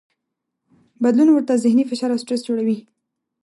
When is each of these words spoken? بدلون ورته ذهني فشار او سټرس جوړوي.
بدلون 1.03 1.29
ورته 1.31 1.53
ذهني 1.65 1.83
فشار 1.89 2.09
او 2.11 2.21
سټرس 2.23 2.41
جوړوي. 2.47 2.77